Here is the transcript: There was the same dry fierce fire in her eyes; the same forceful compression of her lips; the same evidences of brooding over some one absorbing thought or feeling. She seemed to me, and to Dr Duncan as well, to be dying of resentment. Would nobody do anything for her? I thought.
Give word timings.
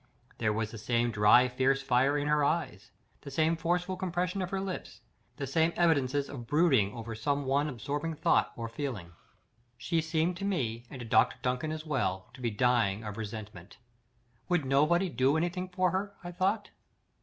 There 0.39 0.51
was 0.51 0.71
the 0.71 0.79
same 0.79 1.11
dry 1.11 1.47
fierce 1.47 1.79
fire 1.83 2.17
in 2.17 2.27
her 2.27 2.43
eyes; 2.43 2.89
the 3.21 3.29
same 3.29 3.55
forceful 3.55 3.95
compression 3.97 4.41
of 4.41 4.49
her 4.49 4.59
lips; 4.59 5.01
the 5.35 5.45
same 5.45 5.73
evidences 5.75 6.27
of 6.27 6.47
brooding 6.47 6.91
over 6.95 7.13
some 7.13 7.45
one 7.45 7.69
absorbing 7.69 8.15
thought 8.15 8.51
or 8.55 8.67
feeling. 8.67 9.11
She 9.77 10.01
seemed 10.01 10.37
to 10.37 10.43
me, 10.43 10.87
and 10.89 11.01
to 11.01 11.05
Dr 11.05 11.37
Duncan 11.43 11.71
as 11.71 11.85
well, 11.85 12.31
to 12.33 12.41
be 12.41 12.49
dying 12.49 13.03
of 13.03 13.15
resentment. 13.15 13.77
Would 14.49 14.65
nobody 14.65 15.07
do 15.07 15.37
anything 15.37 15.69
for 15.69 15.91
her? 15.91 16.15
I 16.23 16.31
thought. 16.31 16.71